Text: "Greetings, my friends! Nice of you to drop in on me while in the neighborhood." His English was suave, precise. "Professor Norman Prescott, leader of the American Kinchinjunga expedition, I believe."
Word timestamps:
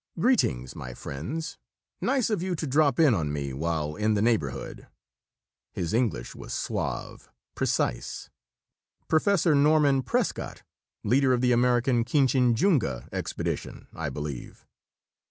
"Greetings, 0.19 0.75
my 0.75 0.95
friends! 0.95 1.59
Nice 2.01 2.31
of 2.31 2.41
you 2.41 2.55
to 2.55 2.65
drop 2.65 2.99
in 2.99 3.13
on 3.13 3.31
me 3.31 3.53
while 3.53 3.95
in 3.95 4.15
the 4.15 4.21
neighborhood." 4.23 4.87
His 5.73 5.93
English 5.93 6.33
was 6.33 6.53
suave, 6.53 7.29
precise. 7.53 8.27
"Professor 9.07 9.53
Norman 9.53 10.01
Prescott, 10.01 10.63
leader 11.03 11.33
of 11.33 11.41
the 11.41 11.51
American 11.51 12.03
Kinchinjunga 12.03 13.09
expedition, 13.13 13.85
I 13.93 14.09
believe." 14.09 14.65